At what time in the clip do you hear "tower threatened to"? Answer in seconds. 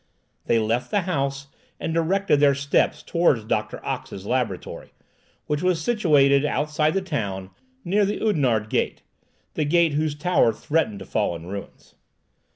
10.15-11.05